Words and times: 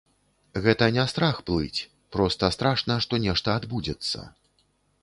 Гэта 0.63 0.87
не 0.95 1.03
страх 1.11 1.41
плыць, 1.49 1.85
проста 2.17 2.51
страшна, 2.57 2.99
што 3.07 3.21
нешта 3.29 3.49
адбудзецца. 3.63 4.29